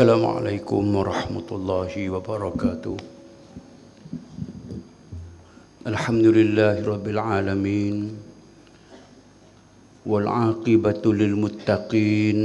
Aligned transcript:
السلام 0.00 0.26
عليكم 0.26 0.96
ورحمة 0.96 1.48
الله 1.52 1.92
وبركاته. 2.08 2.96
الحمد 5.92 6.26
لله 6.40 6.80
رب 6.88 7.04
العالمين 7.04 7.96
والعاقبة 10.08 11.04
للمتقين 11.04 12.40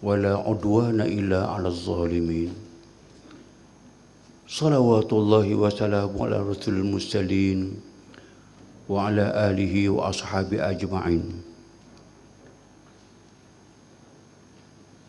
ولا 0.00 0.34
عدوان 0.48 0.98
إلا 1.04 1.40
على 1.60 1.68
الظالمين. 1.68 2.50
صلوات 4.48 5.12
الله 5.12 5.46
وسلامه 5.54 6.16
على 6.24 6.38
رسول 6.40 6.74
المرسلين 6.88 7.60
وعلى 8.88 9.24
آله 9.52 9.74
وأصحابه 9.92 10.56
أجمعين. 10.56 11.51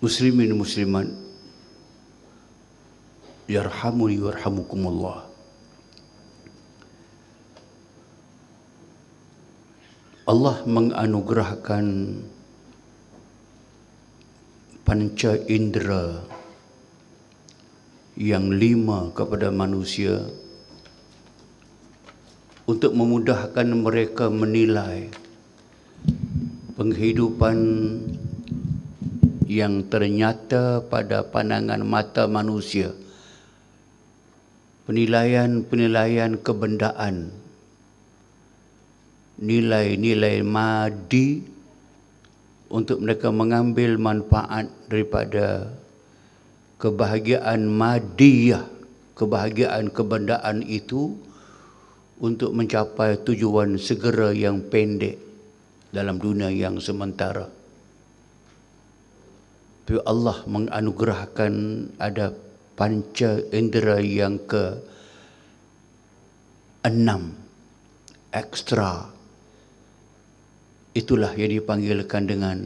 Muslimin 0.03 0.51
muslimat 0.51 1.07
yarhamuni 3.47 4.19
warhamukumullah 4.19 5.23
Allah 10.27 10.55
menganugerahkan 10.67 12.19
panca 14.83 15.39
indera 15.47 16.19
yang 18.19 18.51
lima 18.51 19.07
kepada 19.15 19.55
manusia 19.55 20.19
untuk 22.67 22.91
memudahkan 22.91 23.71
mereka 23.71 24.27
menilai 24.27 25.07
penghidupan 26.75 27.55
yang 29.53 29.85
ternyata 29.85 30.81
pada 30.81 31.21
pandangan 31.21 31.85
mata 31.85 32.25
manusia 32.25 32.89
penilaian-penilaian 34.89 36.41
kebendaan 36.41 37.29
nilai-nilai 39.37 40.41
madi 40.41 41.45
untuk 42.73 43.05
mereka 43.05 43.29
mengambil 43.29 44.01
manfaat 44.01 44.65
daripada 44.89 45.69
kebahagiaan 46.81 47.69
madiyah 47.69 48.73
kebahagiaan 49.13 49.93
kebendaan 49.93 50.65
itu 50.65 51.13
untuk 52.17 52.53
mencapai 52.53 53.21
tujuan 53.21 53.77
segera 53.77 54.33
yang 54.33 54.61
pendek 54.69 55.17
dalam 55.93 56.17
dunia 56.17 56.49
yang 56.49 56.81
sementara. 56.81 57.62
Tapi 59.83 59.99
Allah 60.07 60.39
menganugerahkan 60.47 61.53
ada 61.99 62.31
panca 62.79 63.35
indera 63.51 63.99
yang 63.99 64.39
ke 64.39 64.79
enam 66.87 67.35
ekstra. 68.31 69.11
Itulah 70.95 71.35
yang 71.35 71.51
dipanggilkan 71.51 72.23
dengan 72.23 72.57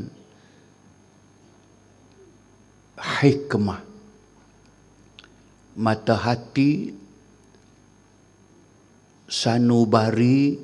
hikmah. 3.01 3.81
Mata 5.77 6.17
hati 6.21 6.93
sanubari 9.25 10.57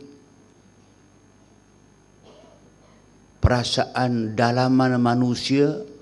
perasaan 3.42 4.38
dalaman 4.38 5.02
manusia 5.02 5.93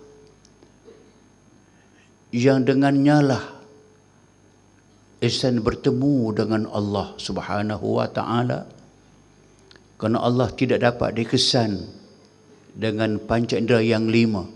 yang 2.31 2.63
dengannya 2.63 3.17
lah 3.27 3.43
insan 5.21 5.59
bertemu 5.61 6.31
dengan 6.33 6.63
Allah 6.71 7.13
Subhanahu 7.19 8.01
wa 8.01 8.07
taala. 8.09 8.65
Kerana 9.99 10.17
Allah 10.25 10.49
tidak 10.49 10.81
dapat 10.81 11.13
dikesan 11.13 11.77
dengan 12.73 13.21
panca 13.21 13.59
indera 13.59 13.83
yang 13.83 14.09
lima. 14.09 14.47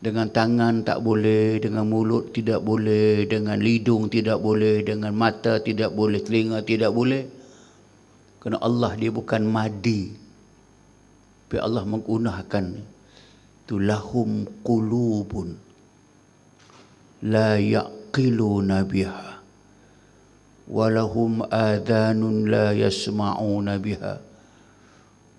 Dengan 0.00 0.32
tangan 0.32 0.82
tak 0.82 1.04
boleh 1.04 1.60
dengan 1.60 1.84
mulut 1.84 2.32
tidak 2.32 2.64
boleh 2.64 3.28
dengan 3.28 3.60
hidung 3.60 4.08
tidak 4.08 4.40
boleh 4.40 4.80
dengan 4.80 5.12
mata 5.12 5.60
tidak 5.60 5.92
boleh 5.92 6.18
telinga 6.24 6.64
tidak 6.64 6.90
boleh. 6.90 7.28
Kerana 8.40 8.58
Allah 8.64 8.96
dia 8.96 9.12
bukan 9.12 9.44
madi. 9.44 10.08
Tapi 11.46 11.56
Allah 11.60 11.84
menggunakan 11.84 12.64
tu 13.68 13.76
lahum 13.78 14.48
qulubun 14.64 15.69
لا 17.23 17.57
يعقلون 17.59 18.83
بها 18.83 19.27
ولهم 20.67 21.31
آذان 21.53 22.21
لا 22.45 22.67
يسمعون 22.73 23.77
بها 23.77 24.13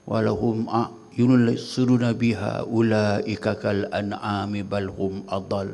ولهم 0.07 0.57
أعين 0.69 1.31
يبصرون 1.49 2.13
بها 2.13 2.53
أولئك 2.71 3.45
كالأنعام 3.49 4.53
بل 4.63 4.85
هم 4.99 5.15
أضل 5.29 5.69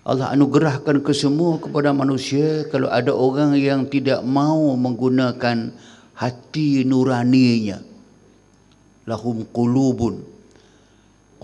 Allah 0.00 0.32
anugerahkan 0.32 1.04
ke 1.04 1.12
semua 1.12 1.60
kepada 1.60 1.92
manusia 1.92 2.64
kalau 2.72 2.88
ada 2.88 3.12
orang 3.12 3.52
yang 3.60 3.84
tidak 3.84 4.24
mau 4.24 4.72
menggunakan 4.72 5.76
hati 6.16 6.88
nuraninya 6.88 7.84
lahum 9.04 9.44
qulubun 9.44 10.24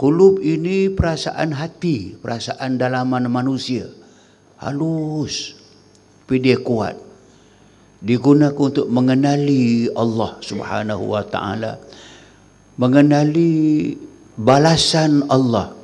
Kulub 0.01 0.41
ini 0.41 0.89
perasaan 0.89 1.53
hati, 1.53 2.17
perasaan 2.17 2.81
dalaman 2.81 3.29
manusia. 3.29 3.85
Halus. 4.57 5.53
Tapi 6.25 6.41
dia 6.41 6.57
kuat. 6.57 6.97
Digunakan 8.01 8.57
untuk 8.57 8.89
mengenali 8.89 9.93
Allah 9.93 10.41
subhanahu 10.41 11.05
wa 11.05 11.21
ta'ala. 11.21 11.77
Mengenali 12.81 13.93
balasan 14.41 15.21
Allah. 15.29 15.77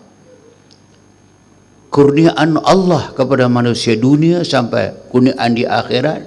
Kurniaan 1.93 2.57
Allah 2.57 3.13
kepada 3.13 3.45
manusia 3.45 3.93
dunia 3.93 4.41
sampai 4.41 4.97
kurniaan 5.13 5.53
di 5.53 5.61
akhirat. 5.61 6.25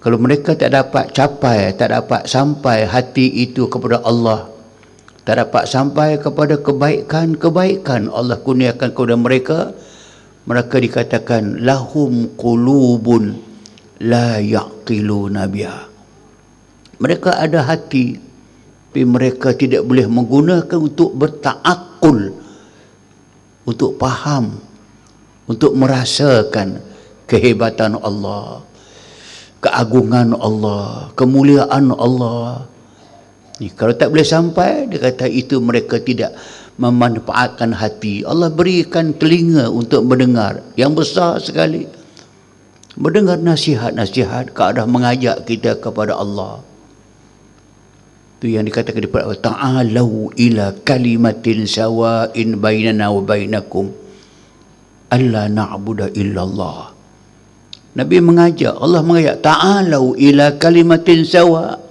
Kalau 0.00 0.16
mereka 0.16 0.56
tak 0.56 0.72
dapat 0.72 1.12
capai, 1.12 1.76
tak 1.76 1.92
dapat 1.92 2.24
sampai 2.24 2.88
hati 2.88 3.44
itu 3.44 3.68
kepada 3.68 4.00
Allah 4.00 4.55
tak 5.26 5.42
dapat 5.42 5.66
sampai 5.66 6.22
kepada 6.22 6.62
kebaikan-kebaikan 6.62 8.08
Allah 8.14 8.38
kurniakan 8.38 8.94
kepada 8.94 9.16
mereka. 9.18 9.58
Mereka 10.46 10.78
dikatakan 10.78 11.66
lahum 11.66 12.30
qulubun 12.38 13.34
la 13.98 14.38
yaqiluna 14.38 15.50
biha. 15.50 15.90
Mereka 17.02 17.42
ada 17.42 17.66
hati 17.66 18.22
tapi 18.96 19.04
mereka 19.04 19.52
tidak 19.52 19.84
boleh 19.84 20.08
menggunakan 20.08 20.72
untuk 20.80 21.12
bertaakul 21.20 22.32
untuk 23.68 24.00
faham 24.00 24.56
untuk 25.44 25.76
merasakan 25.76 26.80
kehebatan 27.28 28.00
Allah 28.00 28.64
keagungan 29.60 30.32
Allah 30.40 31.12
kemuliaan 31.12 31.92
Allah 31.92 32.64
Ni, 33.56 33.72
kalau 33.72 33.96
tak 33.96 34.12
boleh 34.12 34.26
sampai, 34.26 34.84
dia 34.84 35.00
kata 35.00 35.24
itu 35.32 35.56
mereka 35.64 35.96
tidak 35.96 36.36
memanfaatkan 36.76 37.72
hati. 37.72 38.20
Allah 38.28 38.52
berikan 38.52 39.16
telinga 39.16 39.72
untuk 39.72 40.04
mendengar. 40.04 40.60
Yang 40.76 40.92
besar 40.92 41.40
sekali. 41.40 41.88
Mendengar 43.00 43.40
nasihat-nasihat 43.40 44.52
keadaan 44.52 44.92
mengajak 44.92 45.48
kita 45.48 45.80
kepada 45.80 46.20
Allah. 46.20 46.60
Itu 48.36 48.52
yang 48.52 48.68
dikatakan 48.68 49.00
di 49.00 49.08
Allah. 49.08 49.40
Ta'alau 49.40 50.28
ila 50.36 50.76
kalimatin 50.84 51.64
sawa'in 51.64 52.60
bainana 52.60 53.08
wa 53.08 53.24
bainakum. 53.24 53.88
Alla 55.08 55.48
na'budu 55.48 56.12
illallah. 56.12 56.92
Nabi 57.96 58.20
mengajak, 58.20 58.76
Allah 58.76 59.00
mengajak, 59.00 59.40
ta'alau 59.40 60.12
ila 60.12 60.60
kalimatin 60.60 61.24
sawa' 61.24 61.85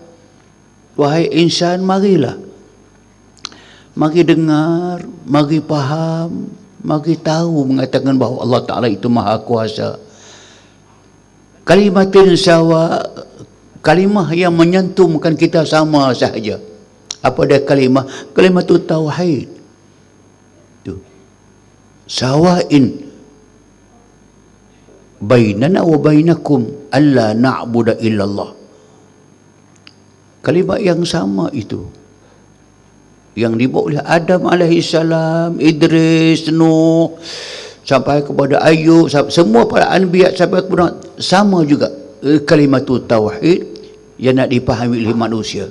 Wahai 0.95 1.27
insan, 1.31 1.83
marilah. 1.83 2.39
Mari 3.95 4.27
dengar, 4.27 5.03
mari 5.23 5.59
faham, 5.63 6.51
mari 6.83 7.15
tahu 7.15 7.67
mengatakan 7.67 8.15
bahawa 8.19 8.43
Allah 8.43 8.61
Ta'ala 8.63 8.87
itu 8.91 9.07
maha 9.07 9.39
kuasa. 9.39 9.99
Kalimatin 11.63 12.35
sawa, 12.35 12.99
kalimah 13.79 14.31
yang 14.35 14.55
menyentumkan 14.55 15.35
kita 15.39 15.63
sama 15.63 16.11
sahaja. 16.11 16.59
Apa 17.23 17.47
dia 17.47 17.63
kalimah? 17.63 18.05
Kalimah 18.35 18.63
itu 18.63 18.75
tauhid. 18.83 19.47
Itu. 20.83 20.99
Sawa'in 22.05 23.05
bainana 25.25 25.81
wa 25.81 25.97
bainakum 25.97 26.91
alla 26.91 27.33
na'budu 27.33 27.97
illallah 27.97 28.64
kalimat 30.45 30.77
yang 30.77 31.01
sama 31.01 31.49
itu. 31.49 31.89
Yang 33.33 33.53
dibawa 33.65 33.83
oleh 33.89 34.01
Adam 34.05 34.41
alaihissalam, 34.47 35.57
Idris, 35.57 36.47
Nuh 36.53 37.17
sampai 37.85 38.21
kepada 38.21 38.61
Ayub, 38.61 39.09
semua 39.09 39.65
para 39.65 39.89
anbiya 39.89 40.29
sampai 40.33 40.63
kepada 40.65 40.95
sama 41.17 41.65
juga 41.65 41.89
eh, 42.23 42.41
kalimat 42.45 42.85
tauhid 42.85 43.61
yang 44.21 44.39
nak 44.39 44.53
dipahami 44.53 45.03
oleh 45.03 45.17
manusia. 45.17 45.67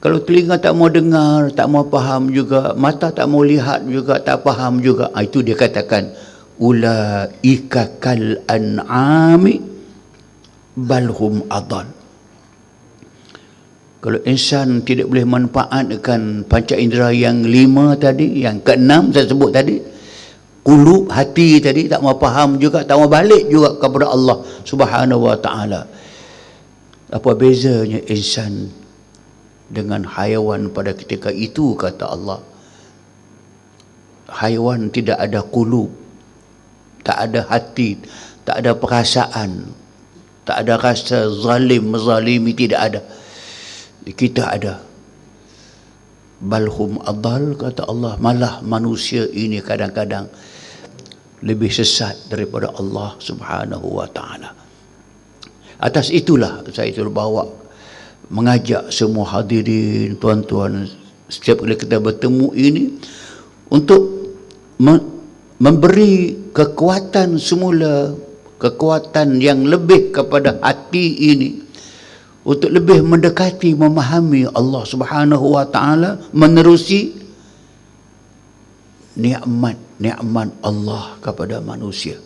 Kalau 0.00 0.16
telinga 0.24 0.56
tak 0.56 0.72
mau 0.72 0.88
dengar, 0.88 1.52
tak 1.52 1.68
mau 1.68 1.84
faham 1.84 2.32
juga, 2.32 2.72
mata 2.72 3.12
tak 3.12 3.28
mau 3.28 3.44
lihat 3.44 3.84
juga, 3.84 4.16
tak 4.16 4.40
faham 4.40 4.80
juga, 4.80 5.12
ah, 5.12 5.20
itu 5.20 5.44
dia 5.44 5.52
katakan 5.52 6.08
ulaika 6.56 8.00
kal 8.00 8.40
an'ami 8.48 9.60
balhum 10.76 11.44
adall 11.52 11.99
kalau 14.00 14.16
insan 14.24 14.80
tidak 14.80 15.12
boleh 15.12 15.28
manfaatkan 15.28 16.48
panca 16.48 16.72
indera 16.72 17.12
yang 17.12 17.44
lima 17.44 17.92
tadi, 18.00 18.48
yang 18.48 18.64
keenam 18.64 19.12
saya 19.12 19.28
sebut 19.28 19.52
tadi, 19.52 19.76
kulub 20.64 21.12
hati 21.12 21.60
tadi 21.60 21.84
tak 21.84 22.00
mau 22.00 22.16
faham 22.16 22.56
juga, 22.56 22.80
tak 22.80 22.96
mau 22.96 23.12
balik 23.12 23.52
juga 23.52 23.76
kepada 23.76 24.08
Allah 24.08 24.40
Subhanahu 24.64 25.28
wa 25.28 25.36
taala. 25.36 25.84
Apa 27.12 27.36
bezanya 27.36 28.00
insan 28.08 28.72
dengan 29.68 30.08
haiwan 30.08 30.72
pada 30.72 30.96
ketika 30.96 31.28
itu 31.28 31.76
kata 31.76 32.08
Allah? 32.08 32.40
Haiwan 34.32 34.88
tidak 34.88 35.20
ada 35.20 35.44
kulub, 35.44 35.92
tak 37.04 37.20
ada 37.20 37.44
hati, 37.52 38.00
tak 38.48 38.64
ada 38.64 38.72
perasaan, 38.72 39.76
tak 40.48 40.64
ada 40.64 40.80
rasa 40.80 41.28
zalim, 41.28 41.92
menzalimi 41.92 42.56
tidak 42.56 42.80
ada 42.80 43.19
kita 44.12 44.54
ada. 44.54 44.74
Balhum 46.40 47.04
adal 47.04 47.52
kata 47.52 47.84
Allah 47.84 48.16
malah 48.16 48.64
manusia 48.64 49.28
ini 49.28 49.60
kadang-kadang 49.60 50.24
lebih 51.44 51.68
sesat 51.68 52.32
daripada 52.32 52.72
Allah 52.76 53.16
subhanahu 53.20 54.00
wa 54.00 54.08
ta'ala. 54.08 54.56
Atas 55.80 56.12
itulah 56.12 56.64
saya 56.72 56.92
itu 56.92 57.04
bawa 57.08 57.44
mengajak 58.32 58.92
semua 58.92 59.26
hadirin 59.40 60.16
tuan-tuan 60.20 60.88
setiap 61.26 61.64
kali 61.64 61.76
kita 61.76 61.98
bertemu 61.98 62.46
ini 62.54 62.84
untuk 63.72 64.32
memberi 65.60 66.36
kekuatan 66.52 67.36
semula 67.36 68.14
kekuatan 68.60 69.40
yang 69.40 69.64
lebih 69.64 70.12
kepada 70.12 70.60
hati 70.60 71.32
ini 71.32 71.69
untuk 72.40 72.72
lebih 72.72 73.04
mendekati 73.04 73.76
memahami 73.76 74.48
Allah 74.56 74.82
Subhanahu 74.88 75.60
wa 75.60 75.64
taala 75.68 76.16
menerusi 76.32 77.12
nikmat-nikmat 79.20 80.48
Allah 80.64 81.20
kepada 81.20 81.60
manusia. 81.60 82.16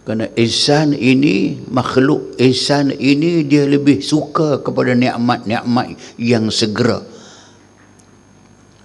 Kerana 0.00 0.32
insan 0.32 0.96
ini 0.96 1.60
makhluk 1.68 2.40
insan 2.40 2.88
ini 2.88 3.44
dia 3.44 3.68
lebih 3.68 4.00
suka 4.00 4.64
kepada 4.64 4.96
nikmat-nikmat 4.96 6.16
yang 6.16 6.48
segera. 6.48 7.04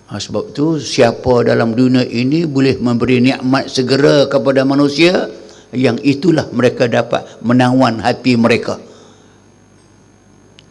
Ha, 0.06 0.22
sebab 0.22 0.54
tu 0.54 0.78
siapa 0.78 1.42
dalam 1.48 1.74
dunia 1.74 2.04
ini 2.06 2.46
boleh 2.46 2.78
memberi 2.78 3.24
nikmat 3.24 3.72
segera 3.72 4.28
kepada 4.30 4.62
manusia 4.68 5.32
yang 5.74 5.98
itulah 6.04 6.46
mereka 6.52 6.86
dapat 6.86 7.26
menawan 7.42 7.98
hati 8.04 8.38
mereka 8.38 8.78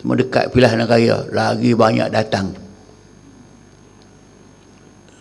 mendekat 0.04 0.52
pilihan 0.52 0.84
raya 0.84 1.24
lagi 1.32 1.72
banyak 1.72 2.12
datang. 2.12 2.52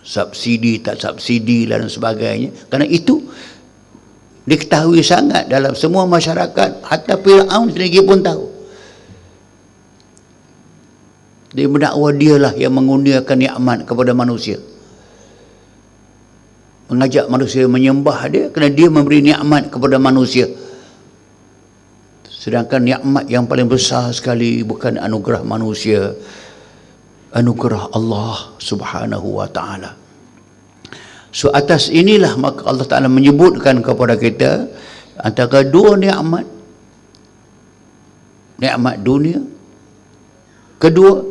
Subsidi 0.04 0.84
tak 0.84 1.00
subsidi 1.00 1.64
dan 1.64 1.88
sebagainya. 1.88 2.52
Kerana 2.68 2.84
itu 2.84 3.24
diketahui 4.44 5.00
sangat 5.00 5.48
dalam 5.48 5.72
semua 5.72 6.04
masyarakat 6.04 6.84
hatta 6.84 7.16
Fir'aun 7.16 7.72
sendiri 7.72 8.04
pun 8.04 8.20
tahu. 8.20 8.44
Dia 11.56 11.64
mendakwa 11.70 12.12
dialah 12.12 12.52
yang 12.52 12.76
menguniakan 12.76 13.38
nikmat 13.40 13.78
kepada 13.88 14.12
manusia. 14.12 14.60
Mengajak 16.92 17.24
manusia 17.32 17.64
menyembah 17.64 18.28
dia 18.28 18.52
kerana 18.52 18.68
dia 18.68 18.92
memberi 18.92 19.24
nikmat 19.24 19.72
kepada 19.72 19.96
manusia 19.96 20.52
Sedangkan 22.44 22.84
nikmat 22.84 23.24
yang 23.32 23.48
paling 23.48 23.64
besar 23.64 24.12
sekali 24.12 24.60
bukan 24.60 25.00
anugerah 25.00 25.40
manusia, 25.48 26.12
anugerah 27.32 27.88
Allah 27.96 28.52
Subhanahu 28.60 29.40
wa 29.40 29.48
taala. 29.48 29.96
So 31.32 31.48
atas 31.56 31.88
inilah 31.88 32.36
maka 32.36 32.68
Allah 32.68 32.84
Taala 32.84 33.08
menyebutkan 33.08 33.80
kepada 33.80 34.20
kita 34.20 34.68
antara 35.16 35.64
dua 35.64 35.96
nikmat 35.96 36.44
nikmat 38.60 38.96
dunia 39.02 39.40
kedua 40.78 41.26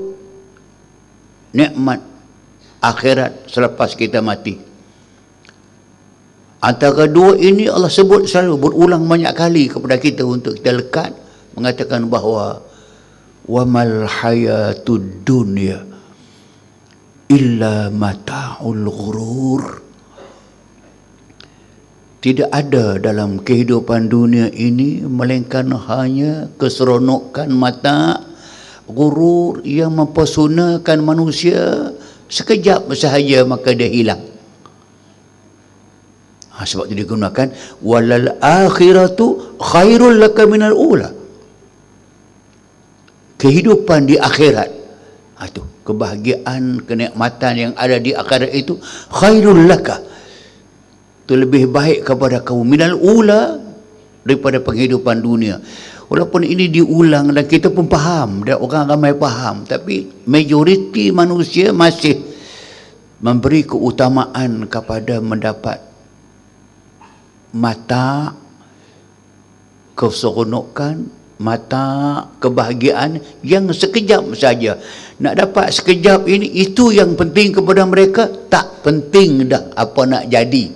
nikmat 1.55 2.03
akhirat 2.83 3.47
selepas 3.47 3.95
kita 3.95 4.19
mati 4.19 4.59
Antara 6.63 7.11
dua 7.11 7.35
ini 7.35 7.67
Allah 7.67 7.91
sebut 7.91 8.23
selalu 8.23 8.55
berulang 8.55 9.03
banyak 9.03 9.35
kali 9.35 9.67
kepada 9.67 9.99
kita 9.99 10.23
untuk 10.23 10.55
kita 10.55 10.71
lekat 10.71 11.11
mengatakan 11.59 12.07
bahawa 12.07 12.63
wamal 13.43 14.07
hayatud 14.07 15.27
dunya 15.27 15.83
illa 17.27 17.91
mata'ul 17.91 18.87
ghurur. 18.87 19.83
Tidak 22.23 22.47
ada 22.47 22.95
dalam 22.95 23.43
kehidupan 23.43 24.07
dunia 24.07 24.47
ini 24.55 25.03
melainkan 25.03 25.67
hanya 25.67 26.47
keseronokan 26.55 27.51
mata 27.51 28.23
gurur 28.87 29.59
yang 29.67 29.99
mempesonakan 29.99 31.03
manusia. 31.03 31.91
Sekejap 32.31 32.87
sahaja 32.95 33.43
maka 33.43 33.75
dia 33.75 33.91
hilang 33.91 34.32
Ha, 36.63 36.67
sebab 36.71 36.87
itu 36.87 37.03
digunakan 37.03 37.51
walal 37.83 38.39
akhiratu 38.39 39.59
khairul 39.59 40.15
laka 40.15 40.47
minal 40.47 40.71
ula. 40.71 41.11
Kehidupan 43.35 44.07
di 44.07 44.15
akhirat. 44.15 44.71
Ha, 45.35 45.51
itu 45.51 45.59
kebahagiaan, 45.83 46.87
kenikmatan 46.87 47.53
yang 47.59 47.71
ada 47.75 47.99
di 47.99 48.15
akhirat 48.15 48.55
itu 48.55 48.79
khairul 49.11 49.67
laka. 49.67 49.99
Itu 51.27 51.35
lebih 51.35 51.67
baik 51.67 52.07
kepada 52.07 52.39
kaum 52.39 52.63
minal 52.63 52.95
ula 52.95 53.59
daripada 54.23 54.63
penghidupan 54.63 55.19
dunia. 55.19 55.59
Walaupun 56.07 56.47
ini 56.47 56.71
diulang 56.71 57.35
dan 57.35 57.43
kita 57.43 57.75
pun 57.75 57.91
faham 57.91 58.47
dan 58.47 58.55
orang 58.63 58.87
ramai 58.87 59.11
faham 59.19 59.67
tapi 59.67 60.07
majoriti 60.23 61.11
manusia 61.11 61.75
masih 61.75 62.23
memberi 63.19 63.67
keutamaan 63.67 64.63
kepada 64.71 65.19
mendapat 65.19 65.92
mata 67.53 68.33
keseronokan 69.93 71.23
mata 71.41 71.85
kebahagiaan 72.39 73.19
yang 73.43 73.67
sekejap 73.67 74.31
saja. 74.37 74.79
Nak 75.19 75.33
dapat 75.35 75.75
sekejap 75.75 76.23
ini 76.29 76.47
itu 76.63 76.95
yang 76.95 77.19
penting 77.19 77.51
kepada 77.51 77.83
mereka. 77.83 78.29
Tak 78.47 78.85
penting 78.85 79.51
dah 79.51 79.75
apa 79.75 80.01
nak 80.07 80.23
jadi. 80.31 80.71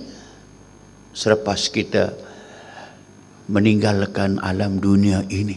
Selepas 1.16 1.72
kita 1.72 2.14
meninggalkan 3.48 4.36
alam 4.44 4.76
dunia 4.78 5.24
ini. 5.32 5.56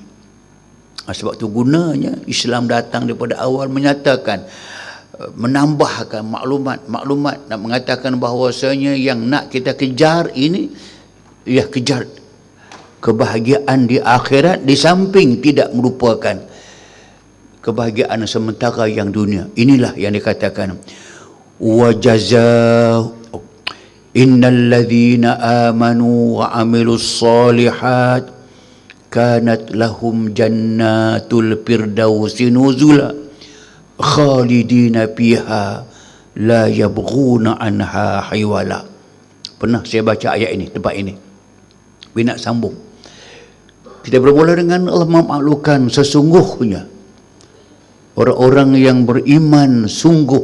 Sebab 1.12 1.36
tu 1.36 1.52
gunanya 1.52 2.16
Islam 2.24 2.72
datang 2.72 3.04
daripada 3.04 3.36
awal 3.44 3.68
menyatakan 3.68 4.48
eh, 5.18 5.30
menambahkan 5.36 6.24
maklumat. 6.24 6.88
Maklumat 6.88 7.52
nak 7.52 7.60
mengatakan 7.60 8.16
bahawasanya 8.16 8.96
yang 8.96 9.28
nak 9.28 9.52
kita 9.52 9.76
kejar 9.76 10.32
ini 10.40 10.72
ia 11.48 11.66
kejar 11.66 12.06
kebahagiaan 13.02 13.90
di 13.90 13.98
akhirat 13.98 14.62
di 14.62 14.78
samping 14.78 15.42
tidak 15.42 15.74
merupakan 15.74 16.38
kebahagiaan 17.62 18.26
sementara 18.30 18.86
yang 18.86 19.10
dunia. 19.10 19.50
Inilah 19.58 19.98
yang 19.98 20.14
dikatakan 20.14 20.78
wa 21.62 21.90
jazaa 21.94 23.06
innal 24.12 24.62
ladzina 24.70 25.40
amanu 25.70 26.42
wa 26.42 26.52
amilus 26.52 27.22
solihat 27.22 28.28
kanat 29.12 29.72
lahum 29.76 30.32
jannatul 30.32 31.60
firdausi 31.64 32.52
nuzula 32.52 33.12
khalidina 34.00 35.08
fiha 35.12 35.84
la 36.42 36.64
yabghuna 36.72 37.60
anha 37.60 38.24
haywala 38.32 38.88
pernah 39.60 39.84
saya 39.84 40.02
baca 40.02 40.34
ayat 40.36 40.56
ini 40.56 40.66
tempat 40.72 40.94
ini 40.96 41.14
tapi 42.12 42.28
nak 42.28 42.44
sambung. 42.44 42.76
Kita 44.04 44.20
bermula 44.20 44.60
dengan 44.60 44.92
Allah 44.92 45.08
memaklukkan 45.08 45.88
sesungguhnya 45.88 46.84
orang-orang 48.20 48.76
yang 48.76 49.08
beriman 49.08 49.88
sungguh 49.88 50.44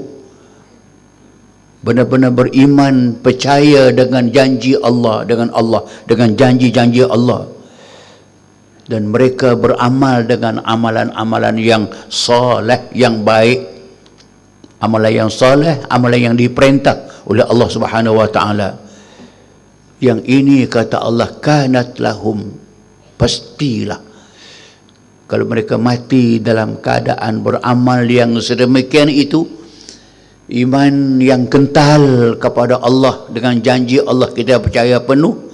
benar-benar 1.83 2.31
beriman 2.31 3.19
percaya 3.19 3.91
dengan 3.91 4.31
janji 4.31 4.79
Allah 4.79 5.27
dengan 5.27 5.51
Allah 5.51 5.83
dengan 6.07 6.39
janji-janji 6.39 7.03
Allah. 7.03 7.51
Dan 8.88 9.12
mereka 9.12 9.59
beramal 9.59 10.24
dengan 10.24 10.63
amalan-amalan 10.63 11.59
yang 11.59 11.83
soleh 12.07 12.88
yang 12.95 13.27
baik. 13.27 13.75
Amalan 14.79 15.12
yang 15.12 15.27
soleh 15.27 15.83
amalan 15.91 16.31
yang 16.31 16.36
diperintah 16.39 17.27
oleh 17.27 17.43
Allah 17.43 17.67
Subhanahu 17.67 18.24
wa 18.24 18.29
taala 18.31 18.87
yang 19.98 20.22
ini 20.25 20.70
kata 20.70 21.01
Allah 21.01 21.34
kanat 21.42 21.98
lahum. 21.98 22.54
Pastilah. 23.18 23.98
Kalau 25.27 25.44
mereka 25.44 25.75
mati 25.75 26.39
dalam 26.39 26.80
keadaan 26.80 27.44
beramal 27.44 28.06
yang 28.08 28.38
sedemikian 28.39 29.12
itu 29.12 29.44
iman 30.48 31.20
yang 31.20 31.50
kental 31.51 32.38
kepada 32.39 32.80
Allah 32.80 33.27
dengan 33.27 33.60
janji 33.60 34.00
Allah 34.00 34.32
kita 34.32 34.63
percaya 34.63 35.04
penuh 35.04 35.51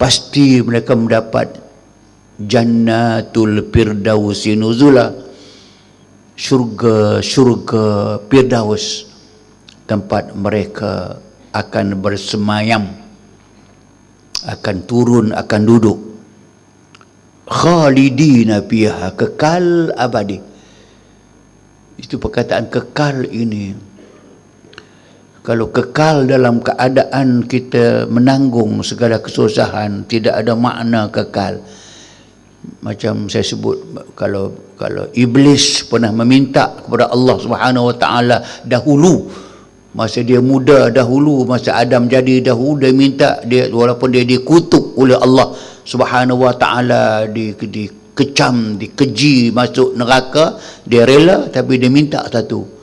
pasti 0.00 0.64
mereka 0.64 0.96
mendapat 0.96 1.60
jannatul 2.40 3.68
firdausi 3.68 4.56
nuzula. 4.56 5.26
Syurga 6.36 7.24
syurga 7.24 8.20
firdaus 8.28 9.08
tempat 9.88 10.36
mereka 10.36 11.16
akan 11.48 11.96
bersemayam 11.96 13.05
akan 14.44 14.76
turun 14.84 15.32
akan 15.32 15.62
duduk. 15.64 15.98
Khalidina 17.46 18.60
fiha 18.66 19.14
kekal 19.14 19.94
abadi. 19.94 20.42
Itu 21.96 22.20
perkataan 22.20 22.68
kekal 22.68 23.24
ini. 23.30 23.72
Kalau 25.46 25.70
kekal 25.70 26.26
dalam 26.26 26.58
keadaan 26.58 27.46
kita 27.46 28.10
menanggung 28.10 28.82
segala 28.82 29.22
kesusahan 29.22 30.02
tidak 30.10 30.42
ada 30.42 30.58
makna 30.58 31.06
kekal. 31.06 31.62
Macam 32.82 33.30
saya 33.30 33.46
sebut 33.46 33.78
kalau 34.18 34.50
kalau 34.74 35.06
iblis 35.14 35.86
pernah 35.86 36.10
meminta 36.10 36.74
kepada 36.82 37.14
Allah 37.14 37.36
Subhanahu 37.38 37.94
Wa 37.94 37.96
Taala 37.96 38.36
dahulu 38.66 39.45
masa 39.96 40.20
dia 40.20 40.44
muda 40.44 40.92
dahulu 40.92 41.48
masa 41.48 41.80
Adam 41.80 42.04
jadi 42.04 42.44
dahulu 42.44 42.84
dia 42.84 42.92
minta 42.92 43.40
dia 43.48 43.72
walaupun 43.72 44.12
dia 44.12 44.28
dikutuk 44.28 44.92
oleh 45.00 45.16
Allah 45.16 45.56
Subhanahu 45.88 46.44
Wa 46.44 46.52
Taala 46.60 47.24
di 47.32 47.56
dikecam 47.56 48.76
dikeji 48.76 49.56
masuk 49.56 49.96
neraka 49.96 50.60
dia 50.84 51.08
rela 51.08 51.48
tapi 51.48 51.80
dia 51.80 51.88
minta 51.88 52.28
satu. 52.28 52.76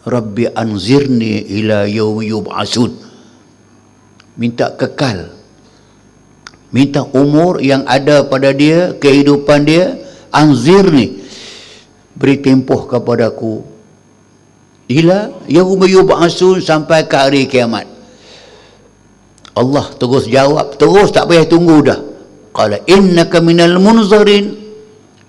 Rabbi 0.00 0.50
anzirni 0.50 1.46
ila 1.60 1.86
yaumi 1.86 2.34
yub'asun. 2.34 2.90
Minta 4.40 4.74
kekal. 4.74 5.38
Minta 6.74 7.04
umur 7.14 7.62
yang 7.62 7.84
ada 7.86 8.26
pada 8.26 8.50
dia 8.50 8.96
kehidupan 8.96 9.68
dia 9.68 10.00
anzir 10.34 10.86
ni 10.88 11.20
beri 12.14 12.38
tempoh 12.40 12.86
kepadaku 12.86 13.79
ila 14.90 15.30
yaum 15.46 15.80
yub'asun 15.86 16.58
sampai 16.58 17.06
ke 17.06 17.14
hari 17.14 17.42
kiamat. 17.46 17.86
Allah 19.54 19.86
terus 19.94 20.26
jawab 20.26 20.74
terus 20.74 21.14
tak 21.14 21.30
payah 21.30 21.46
tunggu 21.46 21.78
dah. 21.86 22.00
Qala 22.50 22.82
innaka 22.90 23.38
minal 23.38 23.78
munzarin 23.78 24.50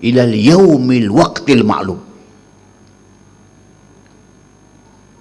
ila 0.02 0.26
yaumil 0.26 1.08
waqtil 1.14 1.62
ma'lum. 1.62 2.00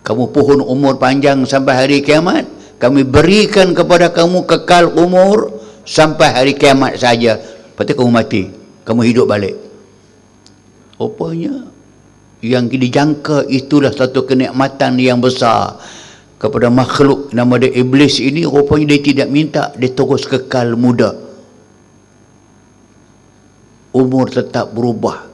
Kamu 0.01 0.33
pohon 0.33 0.65
umur 0.65 0.97
panjang 0.97 1.45
sampai 1.45 1.73
hari 1.77 1.97
kiamat 2.01 2.49
kami 2.81 3.05
berikan 3.05 3.77
kepada 3.77 4.09
kamu 4.09 4.49
kekal 4.49 4.89
umur 4.97 5.61
sampai 5.85 6.33
hari 6.33 6.53
kiamat 6.57 6.97
saja. 6.97 7.37
Lepas 7.37 7.85
tu 7.85 7.93
kamu 7.93 8.09
mati 8.09 8.49
kamu 8.81 9.01
hidup 9.05 9.29
balik. 9.29 9.53
Rupanya 10.97 11.69
yang 12.41 12.67
dijangka 12.67 13.45
itulah 13.45 13.93
satu 13.93 14.25
kenikmatan 14.25 14.97
yang 14.97 15.21
besar 15.21 15.77
kepada 16.41 16.73
makhluk. 16.73 17.29
Nama 17.31 17.53
dia 17.61 17.71
iblis 17.77 18.17
ini 18.17 18.45
rupanya 18.45 18.97
dia 18.97 19.01
tidak 19.01 19.27
minta 19.29 19.63
dia 19.77 19.93
terus 19.93 20.25
kekal 20.25 20.73
muda. 20.73 21.13
Umur 23.93 24.33
tetap 24.33 24.73
berubah. 24.73 25.29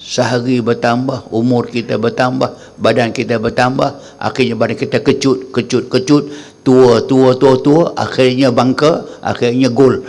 Sehari 0.00 0.64
bertambah 0.64 1.28
umur 1.30 1.68
kita 1.68 2.00
bertambah 2.00 2.80
badan 2.80 3.12
kita 3.12 3.36
bertambah 3.36 4.18
akhirnya 4.18 4.56
badan 4.56 4.76
kita 4.80 4.98
kecut 5.04 5.54
kecut 5.54 5.86
kecut. 5.86 6.24
Tua 6.60 7.00
tua 7.08 7.38
tua 7.40 7.56
tua 7.62 7.84
akhirnya 7.96 8.52
bangka 8.52 9.24
akhirnya 9.24 9.72
gol 9.72 10.04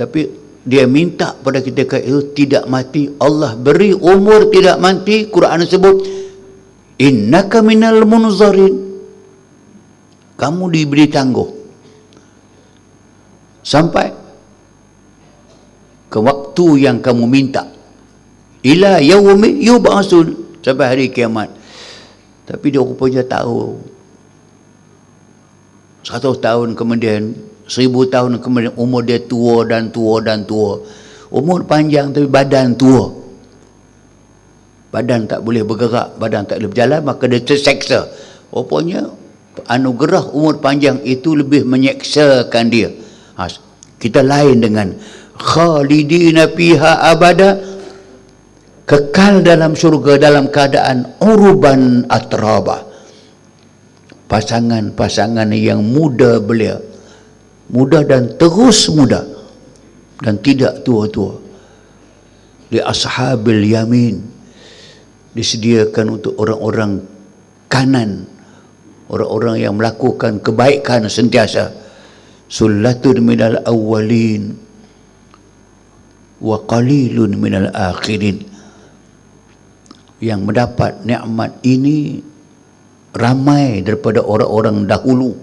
tapi 0.00 0.32
dia 0.60 0.84
minta 0.84 1.32
pada 1.32 1.64
kita 1.64 1.88
itu 2.04 2.36
tidak 2.36 2.68
mati. 2.68 3.08
Allah 3.16 3.56
beri 3.56 3.96
umur 3.96 4.52
tidak 4.52 4.76
mati 4.76 5.28
Quran 5.32 5.64
sebut 5.64 6.04
innaka 7.00 7.64
minal 7.64 8.04
munzarin. 8.04 8.92
Kamu 10.36 10.72
diberi 10.72 11.08
tangguh. 11.08 11.48
Sampai 13.60 14.08
ke 16.08 16.18
waktu 16.20 16.66
yang 16.80 17.04
kamu 17.04 17.24
minta. 17.28 17.68
Ila 18.64 19.00
yaumi 19.00 19.60
yub'asun. 19.64 20.60
Sampai 20.60 20.86
hari 20.88 21.06
kiamat. 21.12 21.52
Tapi 22.48 22.66
dia 22.72 22.80
rupanya 22.80 23.24
tahu. 23.24 23.80
Seratus 26.00 26.40
tahun 26.40 26.72
kemudian, 26.72 27.36
seribu 27.70 28.10
tahun 28.10 28.42
kemudian 28.42 28.74
umur 28.74 29.06
dia 29.06 29.22
tua 29.22 29.62
dan 29.62 29.94
tua 29.94 30.18
dan 30.18 30.42
tua. 30.42 30.82
Umur 31.30 31.62
panjang 31.62 32.10
tapi 32.10 32.26
badan 32.26 32.74
tua. 32.74 33.06
Badan 34.90 35.30
tak 35.30 35.46
boleh 35.46 35.62
bergerak, 35.62 36.18
badan 36.18 36.50
tak 36.50 36.58
boleh 36.58 36.74
berjalan, 36.74 37.00
maka 37.06 37.30
dia 37.30 37.38
terseksa. 37.46 38.10
Rupanya 38.50 39.06
anugerah 39.70 40.34
umur 40.34 40.58
panjang 40.58 40.98
itu 41.06 41.38
lebih 41.38 41.62
menyeksakan 41.62 42.66
dia. 42.66 42.90
Ha, 43.38 43.46
kita 44.02 44.26
lain 44.26 44.58
dengan 44.58 44.90
khalidina 45.38 46.50
fiha 46.50 47.06
abada 47.06 47.54
kekal 48.90 49.46
dalam 49.46 49.78
syurga 49.78 50.18
dalam 50.18 50.50
keadaan 50.50 51.06
uruban 51.22 52.02
atrabah 52.10 52.82
pasangan-pasangan 54.26 55.54
yang 55.54 55.86
muda 55.86 56.42
belia 56.42 56.89
muda 57.70 58.02
dan 58.04 58.34
terus 58.36 58.90
muda 58.92 59.24
dan 60.20 60.38
tidak 60.42 60.82
tua-tua. 60.84 61.38
Di 62.70 62.78
ashabil 62.78 63.66
yamin 63.66 64.22
disediakan 65.34 66.20
untuk 66.20 66.38
orang-orang 66.38 67.02
kanan 67.66 68.30
orang-orang 69.10 69.56
yang 69.66 69.74
melakukan 69.74 70.38
kebaikan 70.38 71.10
sentiasa. 71.10 71.74
Sullatun 72.50 73.22
minal 73.22 73.62
awwalin 73.62 74.54
wa 76.42 76.56
qalilun 76.66 77.34
minal 77.38 77.70
akhirin. 77.74 78.46
Yang 80.22 80.40
mendapat 80.46 81.02
nikmat 81.06 81.58
ini 81.66 82.22
ramai 83.14 83.82
daripada 83.82 84.22
orang-orang 84.22 84.86
dahulu 84.86 85.34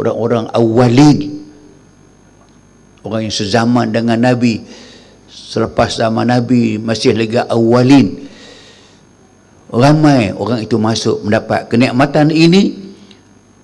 orang-orang 0.00 0.48
awalin. 0.56 1.18
Orang 3.04 3.28
yang 3.28 3.34
sezaman 3.34 3.92
dengan 3.92 4.16
Nabi. 4.16 4.64
Selepas 5.28 6.00
zaman 6.00 6.32
Nabi 6.32 6.80
masih 6.80 7.12
lagi 7.12 7.36
awalin. 7.36 8.28
Ramai 9.70 10.34
orang 10.34 10.64
itu 10.64 10.80
masuk 10.80 11.20
mendapat 11.22 11.68
kenikmatan 11.68 12.32
ini. 12.32 12.92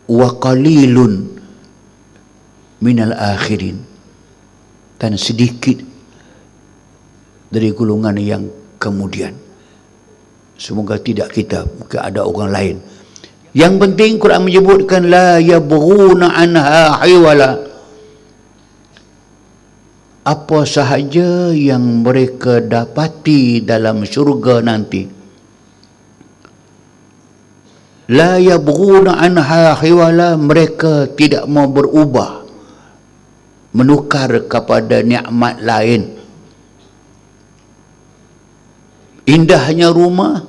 Wa 0.07 0.37
qalilun 0.37 1.41
minal 2.85 3.17
akhirin. 3.17 3.81
Dan 4.97 5.17
sedikit 5.17 5.77
dari 7.53 7.73
golongan 7.73 8.17
yang 8.21 8.45
kemudian. 8.77 9.37
Semoga 10.57 10.97
tidak 10.97 11.37
kita 11.37 11.69
mungkin 11.69 12.01
ada 12.01 12.25
orang 12.25 12.49
lain 12.49 12.77
yang 13.57 13.81
penting 13.81 14.21
Quran 14.21 14.45
menyebutkan 14.45 15.09
la 15.09 15.41
yabghuna 15.41 16.37
anha 16.37 17.01
hiwala. 17.09 17.65
Apa 20.29 20.67
sahaja 20.69 21.55
yang 21.57 22.05
mereka 22.05 22.61
dapati 22.61 23.65
dalam 23.65 24.05
syurga 24.05 24.61
nanti. 24.61 25.09
La 28.13 28.37
yabghuna 28.37 29.17
anha 29.17 29.73
hiwala 29.81 30.37
mereka 30.37 31.09
tidak 31.17 31.49
mau 31.49 31.65
berubah 31.65 32.45
menukar 33.73 34.49
kepada 34.49 35.01
nikmat 35.01 35.61
lain 35.65 36.17
indahnya 39.27 39.91
rumah 39.91 40.47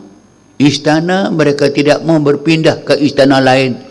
istana 0.57 1.29
mereka 1.29 1.69
tidak 1.69 2.01
mau 2.03 2.17
berpindah 2.21 2.83
ke 2.83 2.93
istana 3.01 3.41
lain 3.41 3.86